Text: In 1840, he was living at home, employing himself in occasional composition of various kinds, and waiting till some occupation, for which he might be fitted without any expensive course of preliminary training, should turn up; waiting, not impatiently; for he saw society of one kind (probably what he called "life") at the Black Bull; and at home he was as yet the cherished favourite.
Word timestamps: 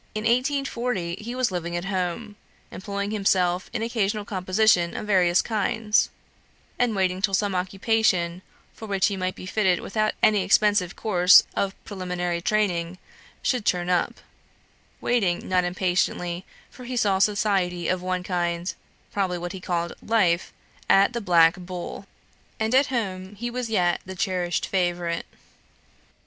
In 0.15 0.23
1840, 0.23 1.17
he 1.21 1.35
was 1.35 1.51
living 1.51 1.77
at 1.77 1.85
home, 1.85 2.35
employing 2.71 3.11
himself 3.11 3.69
in 3.71 3.83
occasional 3.83 4.25
composition 4.25 4.97
of 4.97 5.05
various 5.05 5.43
kinds, 5.43 6.09
and 6.79 6.95
waiting 6.95 7.21
till 7.21 7.35
some 7.35 7.53
occupation, 7.53 8.41
for 8.73 8.87
which 8.87 9.05
he 9.09 9.15
might 9.15 9.35
be 9.35 9.45
fitted 9.45 9.79
without 9.79 10.13
any 10.23 10.41
expensive 10.41 10.95
course 10.95 11.43
of 11.53 11.75
preliminary 11.83 12.41
training, 12.41 12.97
should 13.43 13.63
turn 13.63 13.91
up; 13.91 14.15
waiting, 15.01 15.47
not 15.47 15.63
impatiently; 15.65 16.45
for 16.71 16.85
he 16.85 16.97
saw 16.97 17.19
society 17.19 17.87
of 17.87 18.01
one 18.01 18.23
kind 18.23 18.73
(probably 19.11 19.37
what 19.37 19.53
he 19.53 19.59
called 19.61 19.93
"life") 20.01 20.51
at 20.89 21.13
the 21.13 21.21
Black 21.21 21.57
Bull; 21.59 22.07
and 22.59 22.73
at 22.73 22.87
home 22.87 23.35
he 23.35 23.51
was 23.51 23.67
as 23.67 23.69
yet 23.69 24.01
the 24.03 24.15
cherished 24.15 24.65
favourite. 24.65 25.25